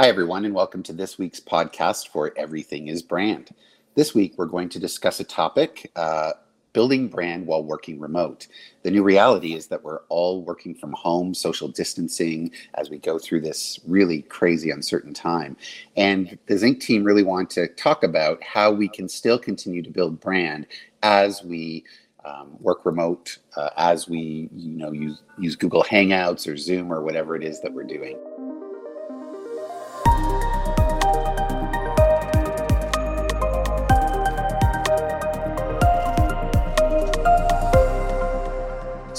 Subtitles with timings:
[0.00, 3.54] Hi, everyone, and welcome to this week's podcast for Everything is Brand.
[3.94, 6.32] This week, we're going to discuss a topic uh,
[6.72, 8.48] building brand while working remote.
[8.84, 13.18] The new reality is that we're all working from home, social distancing as we go
[13.18, 15.58] through this really crazy, uncertain time.
[15.94, 19.90] And the Zinc team really want to talk about how we can still continue to
[19.90, 20.68] build brand
[21.02, 21.84] as we
[22.24, 27.02] um, work remote, uh, as we you know use use Google Hangouts or Zoom or
[27.02, 28.16] whatever it is that we're doing.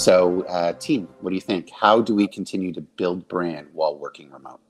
[0.04, 1.70] So, uh, team, what do you think?
[1.70, 4.60] How do we continue to build brand while working remote?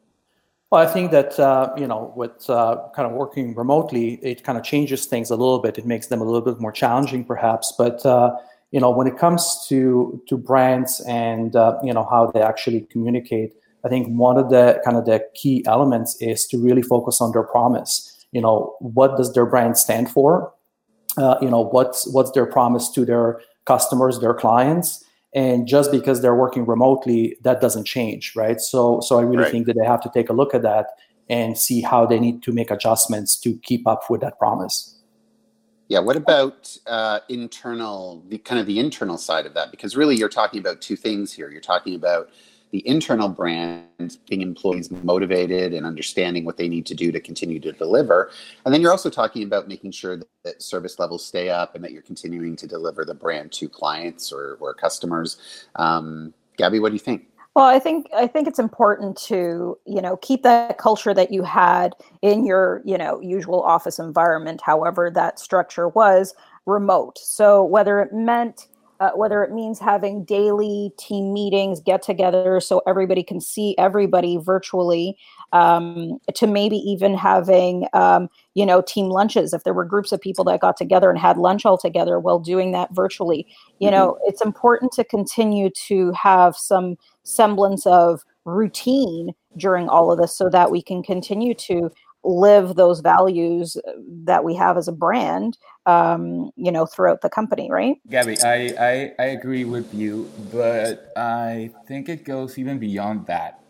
[0.71, 4.57] Well, I think that uh, you know, with uh, kind of working remotely, it kind
[4.57, 5.77] of changes things a little bit.
[5.77, 7.75] It makes them a little bit more challenging, perhaps.
[7.77, 8.37] But uh,
[8.71, 12.83] you know, when it comes to to brands and uh, you know how they actually
[12.83, 13.55] communicate,
[13.85, 17.33] I think one of the kind of the key elements is to really focus on
[17.33, 18.25] their promise.
[18.31, 20.53] You know, what does their brand stand for?
[21.17, 25.04] Uh, you know, what's what's their promise to their customers, their clients,
[25.35, 28.61] and just because they're working remotely that doesn't change right?
[28.61, 29.51] So so i really right.
[29.53, 30.87] think that they have to take a look at that
[31.29, 35.03] and see how they need to make adjustments to keep up with that promise.
[35.89, 39.71] Yeah what about uh, internal the kind of the internal side of that?
[39.71, 41.51] Because really you're talking about two things here.
[41.51, 42.31] You're talking about
[42.75, 47.61] the internal brand, being employees motivated and understanding what they need to do to continue
[47.61, 48.33] to deliver.
[48.65, 51.85] And then you're also talking about making sure that, that service levels stay up and
[51.85, 55.67] that you're continuing to deliver the brand to clients or, or customers.
[55.77, 57.29] Um, Gabby, what do you think?
[57.55, 61.45] Well, I think I think it's important to you know keep that culture that you
[61.45, 66.35] had in your you know usual office environment, however that structure was
[66.67, 67.19] remote.
[67.19, 68.67] So whether it meant
[69.01, 74.37] uh, whether it means having daily team meetings, get together so everybody can see everybody
[74.37, 75.17] virtually,
[75.53, 79.53] um, to maybe even having, um, you know, team lunches.
[79.53, 82.39] If there were groups of people that got together and had lunch all together while
[82.39, 83.47] doing that virtually,
[83.79, 83.97] you mm-hmm.
[83.97, 90.37] know, it's important to continue to have some semblance of routine during all of this
[90.37, 91.91] so that we can continue to
[92.25, 93.77] live those values
[94.25, 97.97] that we have as a brand um, you know throughout the company right?
[98.09, 103.61] Gabby I, I i agree with you but i think it goes even beyond that.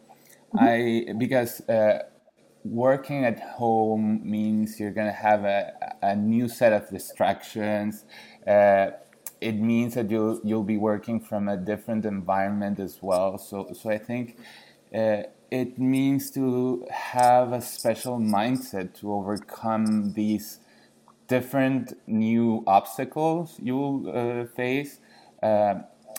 [0.54, 1.10] Mm-hmm.
[1.10, 2.04] i because uh,
[2.64, 5.72] working at home means you're going to have a,
[6.02, 8.04] a new set of distractions.
[8.46, 8.90] Uh,
[9.40, 13.36] it means that you'll you'll be working from a different environment as well.
[13.36, 14.38] So so i think
[14.94, 20.58] uh, it means to have a special mindset to overcome these
[21.28, 24.98] different new obstacles you'll uh, face.
[25.40, 25.74] Uh,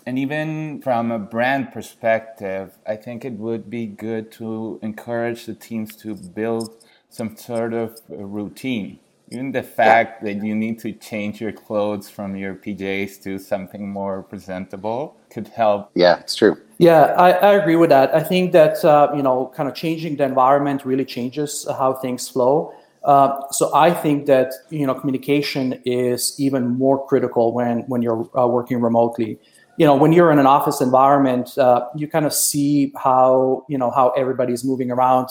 [0.06, 5.54] and even from a brand perspective, I think it would be good to encourage the
[5.54, 6.70] teams to build
[7.10, 9.00] some sort of routine.
[9.32, 13.90] Even the fact that you need to change your clothes from your PJs to something
[13.90, 15.90] more presentable could help.
[15.96, 16.58] Yeah, it's true.
[16.78, 18.14] Yeah, I, I agree with that.
[18.14, 22.28] I think that uh, you know, kind of changing the environment really changes how things
[22.28, 22.74] flow.
[23.04, 28.30] Uh, so I think that you know, communication is even more critical when when you're
[28.38, 29.40] uh, working remotely.
[29.78, 33.78] You know, when you're in an office environment, uh, you kind of see how you
[33.78, 35.30] know how everybody's moving around,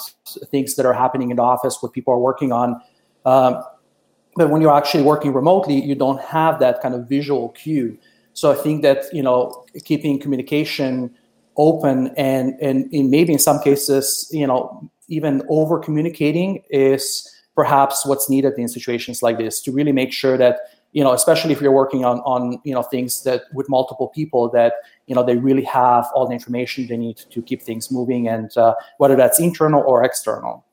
[0.51, 2.81] things that are happening in the office, what people are working on.
[3.27, 3.63] Um,
[4.37, 7.97] but when you're actually working remotely, you don't have that kind of visual cue.
[8.33, 11.15] So I think that you know, keeping communication
[11.57, 18.29] open and and maybe in some cases you know even over communicating is perhaps what's
[18.29, 20.61] needed in situations like this to really make sure that
[20.93, 24.49] you know especially if you're working on on you know things that with multiple people
[24.49, 24.75] that
[25.07, 28.57] you know they really have all the information they need to keep things moving and
[28.57, 30.65] uh, whether that's internal or external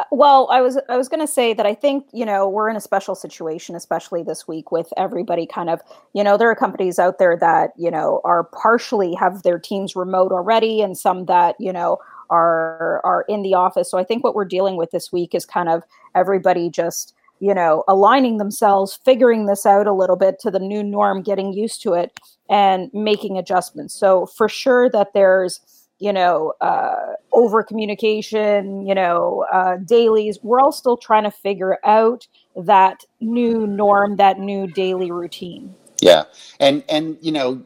[0.00, 2.70] Uh, well i was i was going to say that i think you know we're
[2.70, 5.80] in a special situation especially this week with everybody kind of
[6.14, 9.94] you know there are companies out there that you know are partially have their teams
[9.94, 11.98] remote already and some that you know
[12.30, 13.90] are are in the office.
[13.90, 15.82] So i think what we're dealing with this week is kind of
[16.14, 20.82] everybody just you know aligning themselves figuring this out a little bit to the new
[20.82, 23.92] norm getting used to it and making adjustments.
[23.92, 25.60] So for sure that there's
[26.00, 30.38] you know, uh, over communication, you know, uh, dailies.
[30.42, 32.26] We're all still trying to figure out
[32.56, 35.74] that new norm, that new daily routine.
[36.00, 36.24] Yeah,
[36.58, 37.62] and and you know,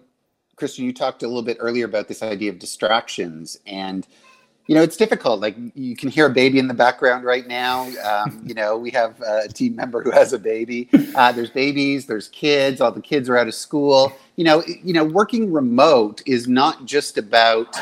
[0.56, 4.06] Christian, you talked a little bit earlier about this idea of distractions, and
[4.66, 5.40] you know, it's difficult.
[5.40, 7.82] Like you can hear a baby in the background right now.
[8.02, 10.88] Um, you know, we have a team member who has a baby.
[11.14, 12.80] Uh, there's babies, there's kids.
[12.80, 14.12] All the kids are out of school.
[14.34, 17.76] You know, you know, working remote is not just about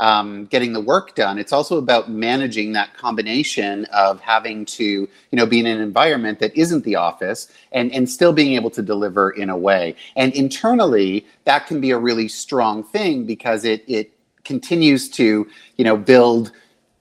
[0.00, 1.38] um, getting the work done.
[1.38, 6.38] It's also about managing that combination of having to, you know, be in an environment
[6.40, 9.94] that isn't the office and, and still being able to deliver in a way.
[10.16, 14.12] And internally, that can be a really strong thing because it, it
[14.44, 15.46] continues to,
[15.76, 16.52] you know, build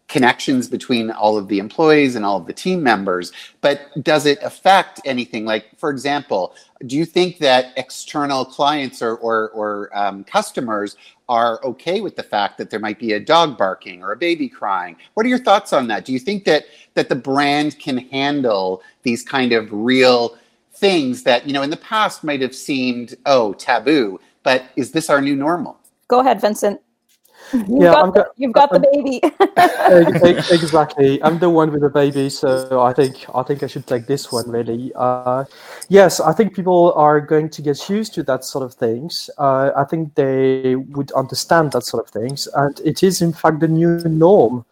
[0.10, 3.31] connections between all of the employees and all of the team members
[3.62, 6.54] but does it affect anything like for example
[6.86, 10.98] do you think that external clients or, or, or um, customers
[11.33, 14.47] are okay with the fact that there might be a dog barking or a baby
[14.47, 14.95] crying.
[15.15, 16.06] What are your thoughts on that?
[16.06, 20.38] Do you think that that the brand can handle these kind of real
[20.75, 25.09] things that you know in the past might have seemed oh taboo but is this
[25.09, 25.80] our new normal?
[26.07, 26.80] Go ahead vincent
[27.51, 29.22] You've yeah, got the, you've got the baby.
[30.54, 31.22] exactly.
[31.24, 34.31] I'm the one with the baby, so I think I think I should take this
[34.31, 34.92] one really.
[34.95, 35.45] Uh,
[35.90, 39.30] yes, I think people are going to get used to that sort of things.
[39.38, 43.60] Uh, I think they would understand that sort of things, and it is in fact
[43.60, 44.66] the new norm.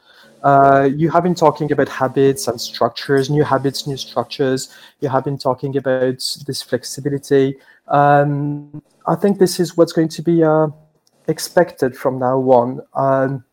[0.44, 4.76] Uh, you have been talking about habits and structures, new habits, new structures.
[5.00, 6.18] You have been talking about
[6.48, 7.58] this flexibility.
[7.88, 10.68] Um, I think this is what's going to be uh,
[11.32, 12.82] expected from now on.
[12.94, 13.44] Um,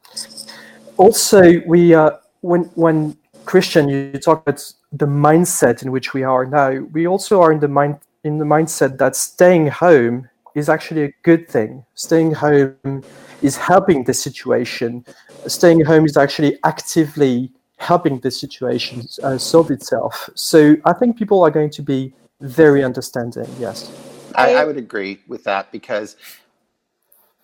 [0.98, 2.10] also, we uh,
[2.42, 3.16] when when
[3.48, 4.60] Christian, you talk about
[4.92, 6.70] the mindset in which we are now.
[6.92, 11.12] We also are in the mind in the mindset that staying home is actually a
[11.22, 11.84] good thing.
[11.94, 13.02] Staying home
[13.42, 15.04] is helping the situation.
[15.46, 20.28] Staying home is actually actively helping the situation uh, solve itself.
[20.34, 23.48] So I think people are going to be very understanding.
[23.58, 23.90] Yes,
[24.34, 26.16] I, I would agree with that because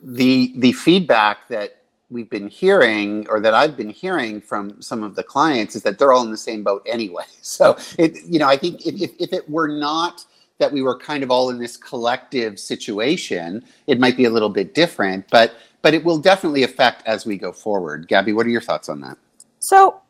[0.04, 1.78] the the feedback that
[2.10, 5.98] we've been hearing or that I've been hearing from some of the clients is that
[5.98, 7.24] they're all in the same boat anyway.
[7.42, 10.24] So it you know I think if, if, if it were not
[10.58, 14.48] that we were kind of all in this collective situation, it might be a little
[14.48, 18.08] bit different, but but it will definitely affect as we go forward.
[18.08, 19.18] Gabby, what are your thoughts on that?
[19.58, 20.00] So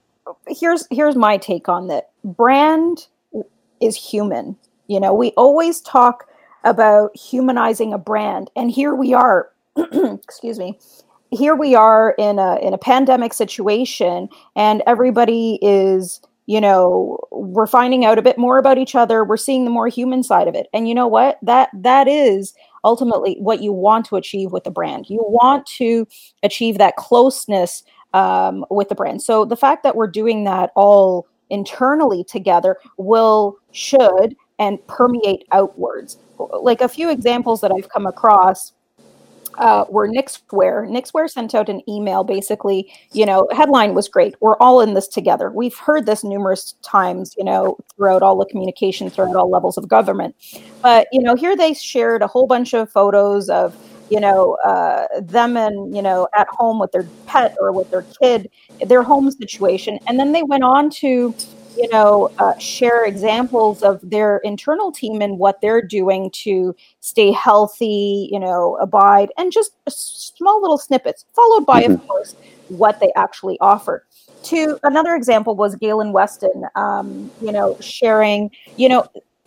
[0.49, 2.11] here's here's my take on that.
[2.25, 3.06] Brand
[3.81, 4.56] is human.
[4.87, 6.29] You know, we always talk
[6.62, 9.50] about humanizing a brand, and here we are
[10.22, 10.78] excuse me.
[11.30, 17.66] Here we are in a in a pandemic situation and everybody is you know we're
[17.66, 19.24] finding out a bit more about each other.
[19.24, 20.68] We're seeing the more human side of it.
[20.72, 21.38] And you know what?
[21.42, 22.54] That that is
[22.84, 25.08] ultimately what you want to achieve with the brand.
[25.08, 26.06] You want to
[26.42, 27.82] achieve that closeness
[28.12, 29.22] um, with the brand.
[29.22, 36.18] So the fact that we're doing that all internally together will should and permeate outwards.
[36.38, 38.72] Like a few examples that i've come across
[39.58, 40.88] uh, were Knixwear.
[40.88, 44.34] Knixwear sent out an email basically, you know, headline was great.
[44.40, 45.50] We're all in this together.
[45.50, 49.88] We've heard this numerous times, you know, throughout all the communication, throughout all levels of
[49.88, 50.34] government.
[50.82, 53.76] But, you know, here they shared a whole bunch of photos of,
[54.10, 58.04] you know, uh, them and, you know, at home with their pet or with their
[58.20, 58.50] kid,
[58.86, 59.98] their home situation.
[60.06, 61.34] And then they went on to,
[61.76, 67.32] you know, uh, share examples of their internal team and what they're doing to stay
[67.32, 72.06] healthy, you know, abide, and just small little snippets, followed by, of mm-hmm.
[72.06, 72.36] course,
[72.68, 74.04] what they actually offer.
[74.44, 79.06] To another example was Galen Weston, um, you know, sharing, you know,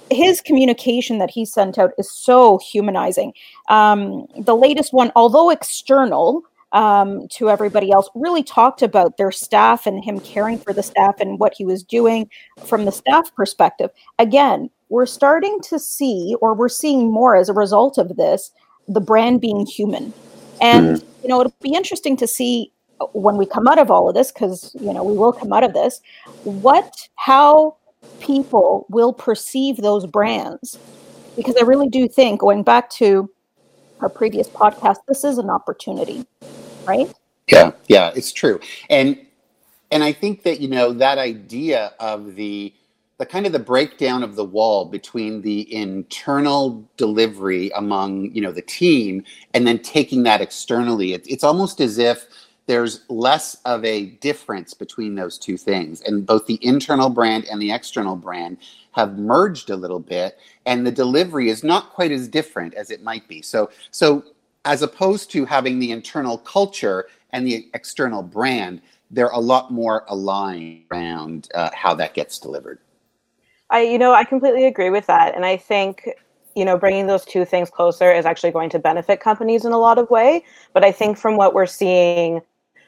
[0.09, 3.33] his communication that he sent out is so humanizing.
[3.69, 9.86] Um, the latest one, although external, um, to everybody else, really talked about their staff
[9.86, 12.30] and him caring for the staff and what he was doing
[12.66, 13.89] from the staff perspective.
[14.20, 18.51] Again, we're starting to see, or we're seeing more as a result of this,
[18.88, 20.13] the brand being human.
[20.62, 21.24] And, mm-hmm.
[21.24, 22.72] you know, it'll be interesting to see
[23.12, 25.63] when we come out of all of this, because, you know, we will come out
[25.63, 26.01] of this,
[26.44, 27.75] what, how
[28.20, 30.80] people will perceive those brands.
[31.36, 33.30] Because I really do think, going back to
[34.00, 36.25] our previous podcast, this is an opportunity,
[36.88, 37.12] right?
[37.51, 38.60] Yeah, yeah, it's true.
[38.89, 39.20] And
[39.91, 42.74] and I think that you know that idea of the
[43.20, 48.51] the kind of the breakdown of the wall between the internal delivery among you know
[48.51, 52.27] the team and then taking that externally it, it's almost as if
[52.67, 57.62] there's less of a difference between those two things and both the internal brand and
[57.62, 58.58] the external brand
[58.91, 63.03] have merged a little bit and the delivery is not quite as different as it
[63.03, 64.24] might be so so
[64.67, 70.03] as opposed to having the internal culture and the external brand they're a lot more
[70.09, 72.77] aligned around uh, how that gets delivered.
[73.69, 76.09] I you know i completely agree with that and i think
[76.55, 79.77] you know bringing those two things closer is actually going to benefit companies in a
[79.77, 82.41] lot of way but i think from what we're seeing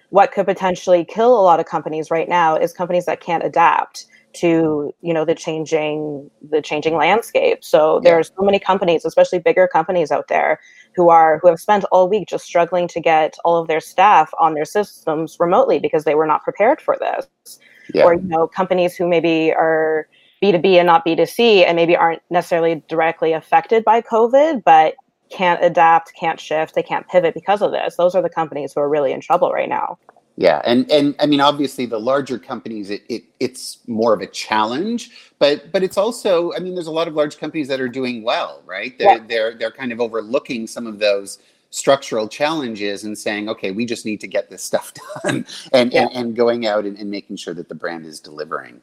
[0.09, 4.05] what could potentially kill a lot of companies right now is companies that can't adapt
[4.33, 8.01] to you know the changing the changing landscape so yeah.
[8.09, 10.59] there are so many companies especially bigger companies out there
[10.95, 14.31] who are who have spent all week just struggling to get all of their staff
[14.39, 17.59] on their systems remotely because they were not prepared for this
[17.93, 18.03] yeah.
[18.03, 20.07] or you know companies who maybe are
[20.43, 24.93] b2b and not b2c and maybe aren't necessarily directly affected by covid but
[25.31, 28.81] can't adapt can't shift they can't pivot because of this those are the companies who
[28.81, 29.97] are really in trouble right now
[30.39, 34.27] yeah, and and I mean, obviously, the larger companies, it, it it's more of a
[34.27, 37.89] challenge, but but it's also, I mean, there's a lot of large companies that are
[37.89, 38.97] doing well, right?
[38.97, 39.23] They're yeah.
[39.27, 41.39] they're they're kind of overlooking some of those
[41.71, 44.93] structural challenges and saying, okay, we just need to get this stuff
[45.23, 46.03] done, and yeah.
[46.03, 48.79] and, and, going out and, and, making sure that the brand is delivering.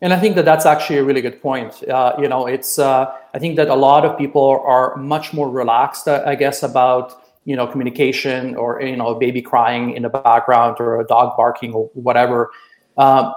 [0.00, 1.86] And I think that that's actually a really good point.
[1.86, 5.50] Uh, you know, it's uh, I think that a lot of people are much more
[5.50, 10.02] relaxed, uh, I guess, about you know communication or you know a baby crying in
[10.02, 12.50] the background or a dog barking or whatever
[12.98, 13.34] um,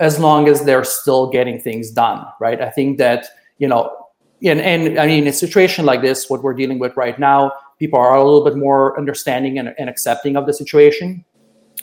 [0.00, 2.60] as long as they're still getting things done right?
[2.60, 3.26] I think that
[3.58, 3.96] you know
[4.44, 7.52] and, and i mean in a situation like this what we're dealing with right now
[7.78, 11.24] people are a little bit more understanding and, and accepting of the situation.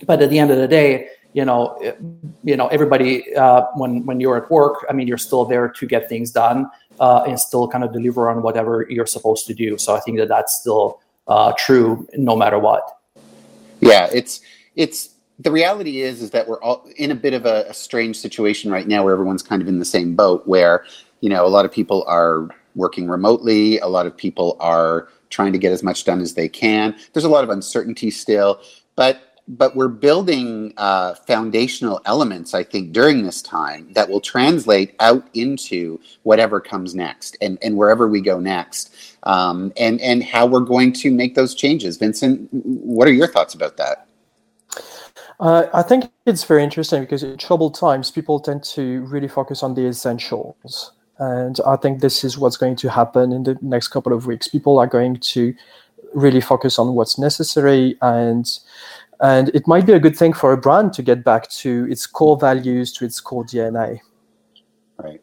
[0.05, 1.77] But at the end of the day you know
[2.43, 5.85] you know everybody uh, when when you're at work i mean you're still there to
[5.85, 6.65] get things done
[6.99, 9.77] uh, and still kind of deliver on whatever you're supposed to do.
[9.77, 12.98] So i think that that's still uh, true no matter what.
[13.79, 14.41] Yeah, it's
[14.75, 18.17] it's the reality is is that we're all in a bit of a, a, strange
[18.17, 20.83] situation right now where everyone's kind of in the same boat where
[21.21, 25.53] you know a lot of people are working remotely a lot of people are trying
[25.53, 28.59] to get as much done as they can there's a lot of uncertainty still
[28.95, 34.95] but but we're building uh, foundational elements, I think, during this time that will translate
[34.99, 40.45] out into whatever comes next and, and wherever we go next, um, and and how
[40.45, 41.97] we're going to make those changes.
[41.97, 44.07] Vincent, what are your thoughts about that?
[45.39, 49.63] Uh, I think it's very interesting because in troubled times, people tend to really focus
[49.63, 50.91] on the essentials.
[51.17, 54.47] And I think this is what's going to happen in the next couple of weeks.
[54.47, 55.53] People are going to
[56.13, 58.59] really focus on what's necessary and
[59.21, 62.07] and it might be a good thing for a brand to get back to its
[62.07, 63.99] core values, to its core DNA.
[64.97, 65.21] Right.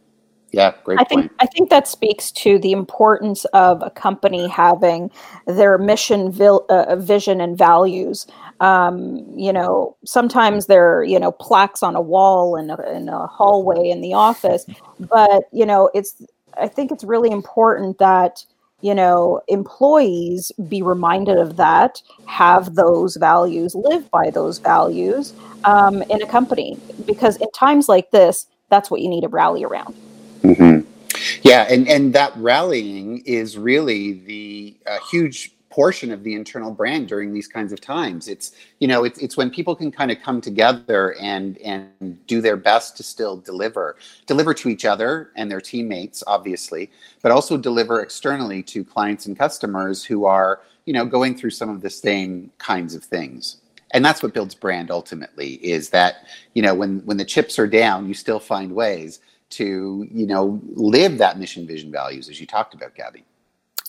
[0.53, 1.09] Yeah, great I point.
[1.09, 5.11] think I think that speaks to the importance of a company having
[5.47, 8.27] their mission, uh, vision, and values.
[8.61, 13.09] Um, you know, sometimes there are you know plaques on a wall in a, in
[13.09, 14.65] a hallway in the office,
[14.99, 16.23] but you know, it's
[16.57, 18.45] I think it's really important that
[18.81, 25.33] you know employees be reminded of that have those values live by those values
[25.65, 29.65] um, in a company because in times like this that's what you need to rally
[29.65, 29.95] around
[30.43, 30.89] mm-hmm.
[31.43, 37.07] yeah and and that rallying is really the uh, huge portion of the internal brand
[37.07, 38.29] during these kinds of times.
[38.29, 42.41] It's you know it's it's when people can kind of come together and and do
[42.41, 46.91] their best to still deliver, deliver to each other and their teammates, obviously,
[47.23, 51.69] but also deliver externally to clients and customers who are you know going through some
[51.69, 53.59] of the same kinds of things.
[53.93, 57.69] And that's what builds brand ultimately is that you know when when the chips are
[57.69, 62.47] down, you still find ways to you know live that mission, vision, values as you
[62.47, 63.25] talked about, Gabby.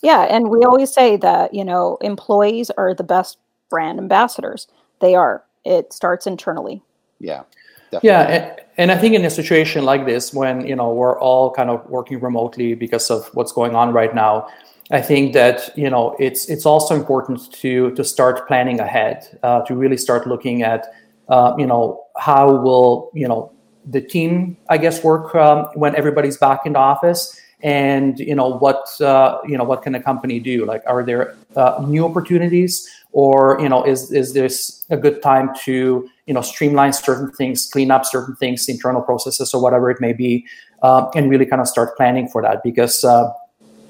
[0.02, 3.38] Yeah, and we always say that, you know, employees are the best
[3.68, 4.68] brand ambassadors.
[5.00, 5.44] They are.
[5.64, 6.82] It starts internally.
[7.18, 7.42] Yeah.
[7.90, 8.08] Definitely.
[8.08, 11.50] Yeah, and, and, I think in a situation like this, when you know we're all
[11.50, 14.46] kind of working remotely because of what's going on right now,
[14.90, 19.62] I think that you know it's it's also important to to start planning ahead, uh,
[19.62, 20.86] to really start looking at
[21.30, 23.52] uh, you know how will you know
[23.86, 28.48] the team I guess work um, when everybody's back in the office, and you know
[28.48, 30.64] what uh, you know what can a company do?
[30.64, 32.88] Like are there uh, new opportunities?
[33.12, 37.68] Or you know is is this a good time to you know streamline certain things
[37.72, 40.46] clean up certain things internal processes or whatever it may be
[40.82, 42.62] uh, and really kind of start planning for that?
[42.62, 43.32] Because uh,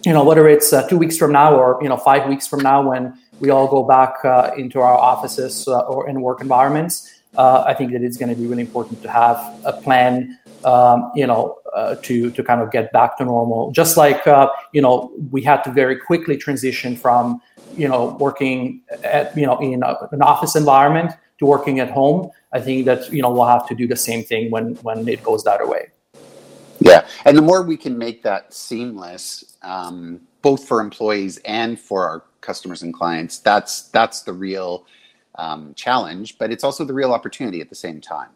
[0.04, 2.60] you know whether it's uh, two weeks from now or you know five weeks from
[2.60, 7.72] now when we all go back uh, into our offices or in work environments i
[7.72, 11.58] think that it's going to be really important to have a plan um, you know,
[11.75, 13.70] uh, to to kind of get back to normal.
[13.70, 17.40] Just like uh, you know, we had to very quickly transition from
[17.76, 22.30] you know working at you know in a, an office environment to working at home.
[22.52, 25.22] I think that you know we'll have to do the same thing when when it
[25.22, 25.88] goes that way.
[26.80, 32.08] Yeah, and the more we can make that seamless, um, both for employees and for
[32.08, 34.87] our customers and clients, that's that's the real
[35.34, 36.38] um, challenge.
[36.38, 38.28] But it's also the real opportunity at the same time.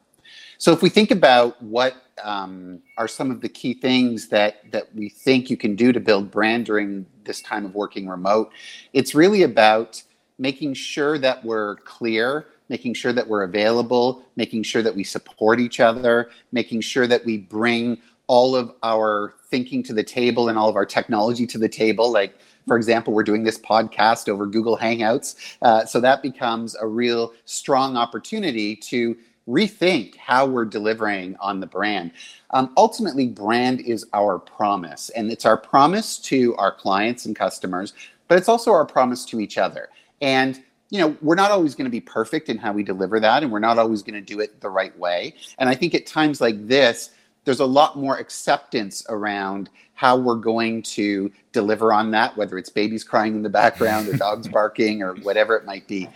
[0.58, 4.94] So if we think about what um, are some of the key things that that
[4.94, 8.52] we think you can do to build brand during this time of working remote,
[8.92, 10.02] it's really about
[10.38, 15.60] making sure that we're clear, making sure that we're available, making sure that we support
[15.60, 20.56] each other, making sure that we bring all of our thinking to the table and
[20.58, 24.46] all of our technology to the table, like For example, we're doing this podcast over
[24.46, 25.56] Google Hangouts.
[25.62, 29.16] Uh, so that becomes a real strong opportunity to
[29.48, 32.12] rethink how we're delivering on the brand.
[32.50, 37.92] Um, ultimately, brand is our promise, and it's our promise to our clients and customers,
[38.28, 39.88] but it's also our promise to each other.
[40.20, 43.42] And you know, we're not always going to be perfect in how we deliver that,
[43.42, 45.34] and we're not always going to do it the right way.
[45.58, 47.10] And I think at times like this,
[47.44, 52.68] there's a lot more acceptance around how we're going to deliver on that, whether it's
[52.68, 56.08] babies crying in the background or dogs barking or whatever it might be.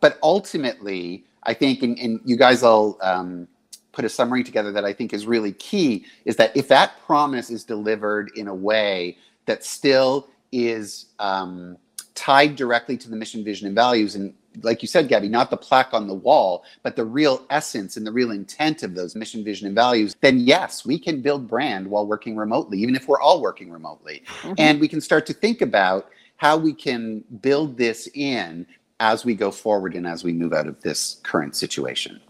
[0.00, 3.48] But ultimately, I think, and, and you guys all um,
[3.92, 7.48] put a summary together that I think is really key, is that if that promise
[7.50, 11.78] is delivered in a way that still is um,
[12.14, 14.14] tied directly to the mission, vision, and values.
[14.14, 17.96] And like you said, Gabby, not the plaque on the wall, but the real essence
[17.96, 21.48] and the real intent of those mission, vision, and values, then yes, we can build
[21.48, 24.22] brand while working remotely, even if we're all working remotely.
[24.42, 24.54] Mm-hmm.
[24.58, 28.66] And we can start to think about how we can build this in
[29.00, 32.20] as we go forward and as we move out of this current situation.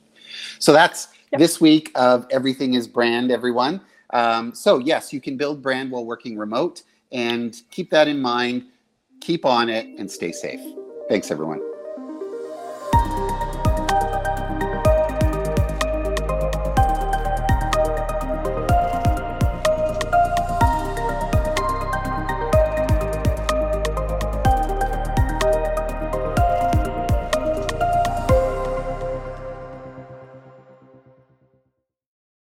[0.58, 1.38] So that's yep.
[1.38, 3.80] this week of Everything is Brand, everyone.
[4.10, 6.82] Um, so, yes, you can build brand while working remote
[7.12, 8.64] and keep that in mind
[9.20, 10.60] keep on it and stay safe.
[11.08, 11.67] Thanks, everyone.